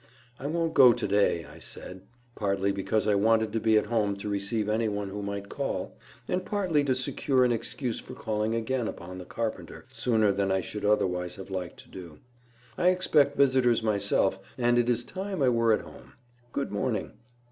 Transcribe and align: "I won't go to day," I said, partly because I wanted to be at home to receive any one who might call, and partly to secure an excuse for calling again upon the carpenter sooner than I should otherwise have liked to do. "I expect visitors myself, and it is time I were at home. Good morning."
"I 0.39 0.47
won't 0.47 0.73
go 0.73 0.93
to 0.93 1.07
day," 1.07 1.45
I 1.45 1.59
said, 1.59 2.01
partly 2.33 2.71
because 2.71 3.05
I 3.07 3.13
wanted 3.13 3.53
to 3.53 3.59
be 3.59 3.77
at 3.77 3.85
home 3.85 4.15
to 4.15 4.27
receive 4.29 4.67
any 4.67 4.87
one 4.89 5.09
who 5.11 5.21
might 5.21 5.47
call, 5.47 5.95
and 6.27 6.43
partly 6.43 6.83
to 6.85 6.95
secure 6.95 7.43
an 7.45 7.51
excuse 7.51 7.99
for 7.99 8.15
calling 8.15 8.55
again 8.55 8.87
upon 8.87 9.19
the 9.19 9.25
carpenter 9.25 9.85
sooner 9.91 10.31
than 10.31 10.51
I 10.51 10.61
should 10.61 10.85
otherwise 10.85 11.35
have 11.35 11.51
liked 11.51 11.77
to 11.81 11.87
do. 11.87 12.17
"I 12.79 12.87
expect 12.87 13.37
visitors 13.37 13.83
myself, 13.83 14.39
and 14.57 14.79
it 14.79 14.89
is 14.89 15.03
time 15.03 15.43
I 15.43 15.49
were 15.49 15.71
at 15.71 15.81
home. 15.81 16.13
Good 16.51 16.71
morning." 16.71 17.11